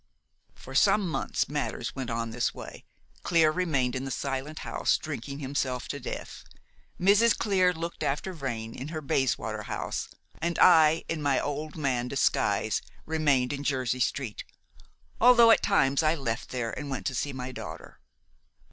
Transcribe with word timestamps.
"For 0.55 0.73
some 0.73 1.07
months 1.07 1.47
matters 1.47 1.93
went 1.95 2.09
on 2.09 2.29
in 2.29 2.31
this 2.31 2.55
way. 2.55 2.85
Clear 3.21 3.51
remained 3.51 3.95
in 3.95 4.03
the 4.03 4.09
Silent 4.09 4.57
House, 4.65 4.97
drinking 4.97 5.37
himself 5.37 5.87
to 5.89 5.99
death; 5.99 6.43
Mrs. 6.99 7.37
Clear 7.37 7.71
looked 7.71 8.01
after 8.01 8.33
Vrain 8.33 8.73
in 8.73 8.87
her 8.87 8.99
Bayswater 8.99 9.61
house; 9.61 10.09
and 10.41 10.57
I, 10.57 11.03
in 11.07 11.21
my 11.21 11.39
old 11.39 11.75
man 11.75 12.07
disguise, 12.07 12.81
remained 13.05 13.53
in 13.53 13.63
Jersey 13.63 13.99
Street, 13.99 14.43
although 15.19 15.51
at 15.51 15.61
times 15.61 16.01
I 16.01 16.15
left 16.15 16.49
there 16.49 16.71
and 16.71 16.89
went 16.89 17.05
to 17.05 17.13
see 17.13 17.31
my 17.31 17.51
daughter. 17.51 17.99